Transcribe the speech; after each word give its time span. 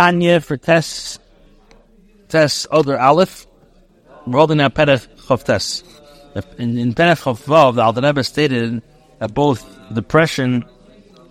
Tanya 0.00 0.40
for 0.40 0.56
Tess, 0.56 1.18
Tess 2.30 2.66
Adar 2.72 2.96
Aleph. 2.96 3.46
We're 4.26 4.38
holding 4.38 4.56
now 4.56 4.70
Perech 4.70 5.06
Chav 5.26 5.44
Tess. 5.44 5.82
In, 6.56 6.78
in 6.78 6.94
Perech 6.94 7.20
Chav 7.20 7.44
Vav, 7.44 7.74
the 7.74 7.82
Alter 7.82 8.22
stated 8.22 8.82
that 9.18 9.34
both 9.34 9.60
depression 9.92 10.64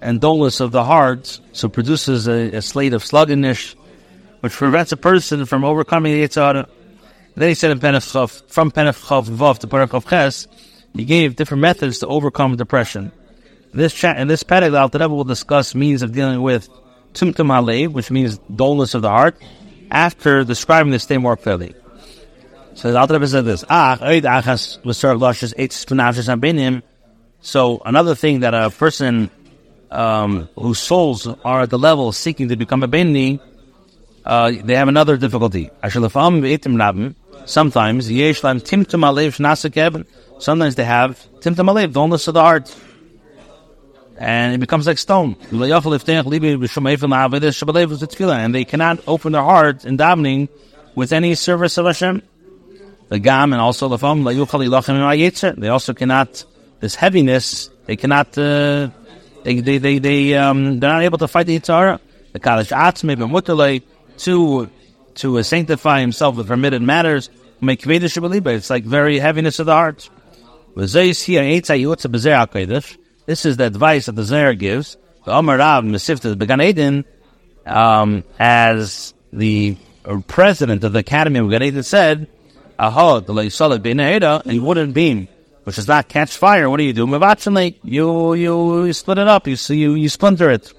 and 0.02 0.22
dullness 0.22 0.60
of 0.60 0.72
the 0.72 0.84
heart 0.84 1.40
so 1.52 1.68
produces 1.68 2.28
a, 2.28 2.58
a 2.58 2.62
slate 2.62 2.94
of 2.94 3.04
sluggishness, 3.04 3.74
which 4.42 4.54
prevents 4.54 4.92
a 4.92 4.98
person 4.98 5.48
from 5.48 5.66
overcoming 5.66 6.14
the 6.14 6.28
Yitzhak. 6.28 6.70
Then 7.34 7.50
he 7.50 7.56
said 7.56 7.72
in 7.72 7.80
Perech 7.80 8.06
Chav, 8.14 8.52
from 8.52 8.70
Perech 8.70 9.04
Chav 9.04 9.26
Vav 9.26 9.58
to 9.58 9.68
Perech 9.68 9.88
Chav 9.88 10.08
Ches, 10.08 10.48
he 10.94 11.06
gave 11.06 11.36
different 11.36 11.62
methods 11.62 11.98
to 11.98 12.08
overcome 12.08 12.56
depression. 12.56 13.12
This 13.74 13.96
chat 13.96 14.20
in 14.20 14.28
this 14.28 14.44
Perech, 14.44 14.92
the 14.92 15.00
Rebbe 15.00 15.16
will 15.16 15.24
discuss 15.24 15.74
means 15.74 16.04
of 16.04 16.12
dealing 16.12 16.44
with 16.44 16.70
Timtum 17.14 17.48
Halev, 17.48 17.92
which 17.92 18.12
means 18.12 18.38
dullness 18.54 18.94
of 18.94 19.02
the 19.02 19.10
heart, 19.10 19.42
after 19.92 20.44
describing 20.44 20.92
this 20.92 21.04
state 21.04 21.18
more 21.18 21.36
clearly. 21.38 21.76
So 22.76 22.92
the 22.92 23.00
Alter 23.00 23.26
said 23.28 23.46
this, 23.46 23.66
Ah, 23.70 23.98
So 27.42 27.82
another 27.86 28.16
thing 28.16 28.40
that 28.42 28.54
a 28.54 28.70
person 28.70 29.30
um, 29.92 30.50
whose 30.56 30.80
souls 30.80 31.28
are 31.44 31.62
at 31.62 31.70
the 31.70 31.80
level 31.80 32.12
seeking 32.12 32.50
to 32.50 32.56
become 32.56 32.84
a 32.84 32.88
Beinoni, 32.88 33.40
uh, 34.26 34.52
they 34.64 34.76
have 34.76 34.88
another 34.88 35.18
difficulty. 35.18 35.70
Sometimes, 35.90 36.46
sometimes 37.46 38.08
they 38.08 38.16
have 40.86 41.28
timtum 41.40 41.68
halev, 41.68 41.94
dullness 41.94 42.28
of 42.28 42.34
the 42.36 42.42
heart 42.42 42.76
and 44.20 44.54
it 44.54 44.60
becomes 44.60 44.86
like 44.86 44.98
stone. 44.98 45.38
And 45.50 45.62
they 48.54 48.66
cannot 48.66 49.00
open 49.08 49.32
their 49.32 49.44
heart 49.44 49.86
in 49.86 49.98
davening 49.98 50.50
with 50.94 51.14
any 51.14 51.36
service 51.36 51.78
of 51.78 51.86
Hashem. 51.86 52.22
The 53.08 53.20
gam 53.20 53.54
and 53.54 53.62
also 53.62 53.88
the 53.88 53.98
phone. 53.98 54.26
They 54.26 55.70
also 55.70 55.94
cannot 55.94 56.44
this 56.82 56.96
heaviness. 56.96 57.70
They 57.86 57.96
cannot. 57.96 58.38
Uh, 58.38 58.90
they 59.44 59.62
they 59.62 59.78
they, 59.78 60.00
they 60.00 60.36
um, 60.36 60.80
they're 60.80 60.92
not 60.92 61.04
able 61.04 61.18
to 61.20 61.28
fight 61.28 61.48
the 61.48 61.58
yetzer 61.58 61.74
hara. 61.74 62.00
The 62.34 62.40
kaddish 62.40 62.70
atzme 62.70 63.88
to 64.18 64.70
to 65.16 65.44
sanctify 65.44 66.02
himself 66.02 66.36
with 66.36 66.48
permitted 66.48 66.82
matters. 66.82 67.30
It's 67.62 68.70
like 68.70 68.84
very 68.84 69.20
heaviness 69.20 69.60
of 69.60 69.66
the 69.66 69.74
heart. 69.74 70.10
This 73.30 73.46
is 73.46 73.58
the 73.58 73.66
advice 73.66 74.08
that 74.08 74.14
the 74.14 74.24
Zohar 74.24 74.56
gives. 74.56 74.98
The 75.24 75.38
Amar 75.38 75.60
Rav 75.60 75.84
Mesifta 75.84 76.36
Began 76.36 76.62
Eden, 76.62 77.06
um, 77.64 78.24
as 78.40 79.14
the 79.32 79.78
president 80.26 80.84
of 80.84 80.94
the 80.94 81.00
Academy 81.06 81.38
of 81.38 81.48
Gan 81.52 81.62
Eden 81.62 81.84
said, 81.84 82.28
Aha, 82.80 83.20
the 83.20 83.32
Leisalat 83.32 83.84
Bin 83.84 84.00
and 84.00 84.52
you 84.52 84.64
wouldn't 84.64 84.96
beam, 84.96 85.28
which 85.64 85.76
does 85.76 85.88
not 85.88 86.08
catch 86.08 86.38
fire. 86.38 86.68
What 86.72 86.78
do 86.78 86.84
you 86.84 86.92
do? 86.92 87.06
Mavachanle, 87.06 87.76
you, 87.84 88.34
you, 88.34 88.86
you 88.86 88.94
split 88.94 89.20
it 89.20 89.28
up, 89.28 89.46
you, 89.46 89.56
you, 89.76 89.94
you 89.94 90.10
splinter 90.10 90.50
it. 90.50 90.74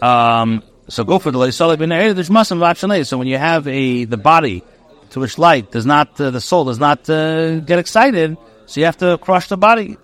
Um, 0.00 0.62
so 0.88 1.04
go 1.04 1.18
for 1.18 1.30
the 1.30 1.38
Leisalat 1.38 1.76
Bin 1.76 1.90
there's 1.90 2.30
muslim 2.30 2.58
Vachanle. 2.58 3.06
So 3.06 3.18
when 3.18 3.26
you 3.26 3.36
have 3.36 3.68
a, 3.68 4.06
the 4.06 4.16
body 4.16 4.64
to 5.10 5.20
which 5.20 5.36
light 5.36 5.72
does 5.72 5.84
not, 5.84 6.18
uh, 6.18 6.30
the 6.30 6.40
soul 6.40 6.64
does 6.64 6.78
not 6.78 7.10
uh, 7.10 7.60
get 7.60 7.78
excited, 7.78 8.38
so 8.66 8.80
you 8.80 8.86
have 8.86 8.96
to 8.98 9.18
crush 9.18 9.48
the 9.48 9.56
body. 9.56 9.96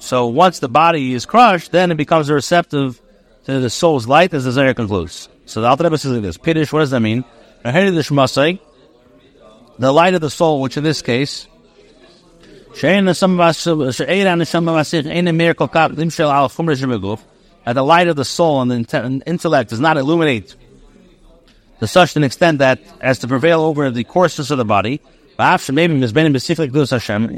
So 0.00 0.26
once 0.26 0.58
the 0.60 0.68
body 0.68 1.14
is 1.14 1.26
crushed, 1.26 1.72
then 1.72 1.90
it 1.90 1.96
becomes 1.96 2.30
receptive 2.30 3.00
to 3.44 3.60
the 3.60 3.70
soul's 3.70 4.06
light, 4.06 4.32
as 4.34 4.44
the 4.44 4.52
Zohar 4.52 4.74
concludes. 4.74 5.28
So 5.46 5.60
the 5.60 5.68
Alter 5.68 5.96
says 5.96 6.12
like 6.12 6.22
this: 6.22 6.36
Piddish, 6.36 6.72
what 6.72 6.80
does 6.80 6.90
that 6.90 7.00
mean? 7.00 7.24
The 7.64 8.58
light 9.92 10.14
of 10.14 10.20
the 10.20 10.30
soul, 10.30 10.60
which 10.60 10.76
in 10.76 10.84
this 10.84 11.02
case, 11.02 11.48
that 17.64 17.72
the 17.74 17.84
light 17.84 18.08
of 18.08 18.16
the 18.16 18.24
soul 18.24 18.62
and 18.62 18.70
the 18.70 19.22
intellect 19.26 19.70
does 19.70 19.80
not 19.80 19.96
illuminate 19.96 20.54
to 21.80 21.86
such 21.86 22.16
an 22.16 22.24
extent 22.24 22.58
that 22.58 22.80
as 23.00 23.20
to 23.20 23.28
prevail 23.28 23.62
over 23.62 23.90
the 23.90 24.04
coarseness 24.04 24.50
of 24.50 24.58
the 24.58 24.64
body, 24.64 25.00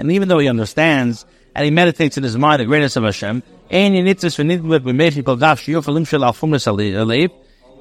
and 0.01 0.11
even 0.11 0.29
though 0.29 0.39
he 0.39 0.49
understands 0.49 1.27
and 1.55 1.65
he 1.65 1.71
meditates 1.71 2.17
in 2.17 2.23
his 2.23 2.37
mind 2.37 2.61
the 2.61 2.65
greatness 2.65 2.97
of 2.97 3.05
Hashem, 3.05 3.43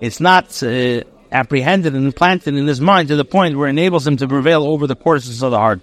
it's 0.01 0.19
not 0.19 0.63
uh, 0.63 1.01
apprehended 1.31 1.95
and 1.95 2.05
implanted 2.05 2.55
in 2.55 2.67
his 2.67 2.81
mind 2.81 3.07
to 3.09 3.15
the 3.15 3.25
point 3.25 3.57
where 3.57 3.67
it 3.67 3.71
enables 3.71 4.05
him 4.05 4.17
to 4.17 4.27
prevail 4.27 4.63
over 4.65 4.87
the 4.87 4.95
courses 4.95 5.41
of 5.41 5.51
the 5.51 5.57
heart. 5.57 5.79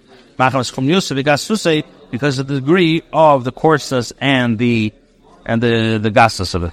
Because 2.10 2.38
of 2.38 2.46
the 2.46 2.54
degree 2.60 3.02
of 3.12 3.44
the 3.44 3.52
coarseness 3.52 4.12
and 4.20 4.58
the 4.58 4.92
and 5.44 5.62
the 5.62 5.98
the 5.98 6.10
gasness 6.10 6.54
of 6.54 6.64
it. 6.64 6.72